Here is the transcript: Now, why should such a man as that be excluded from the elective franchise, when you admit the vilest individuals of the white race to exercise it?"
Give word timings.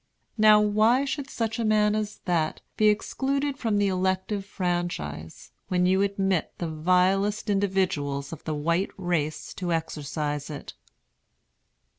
Now, 0.39 0.59
why 0.59 1.05
should 1.05 1.29
such 1.29 1.59
a 1.59 1.63
man 1.63 1.93
as 1.93 2.21
that 2.25 2.61
be 2.75 2.87
excluded 2.87 3.59
from 3.59 3.77
the 3.77 3.87
elective 3.87 4.47
franchise, 4.47 5.51
when 5.67 5.85
you 5.85 6.01
admit 6.01 6.53
the 6.57 6.67
vilest 6.71 7.51
individuals 7.51 8.33
of 8.33 8.43
the 8.43 8.55
white 8.55 8.89
race 8.97 9.53
to 9.53 9.71
exercise 9.71 10.49
it?" 10.49 10.73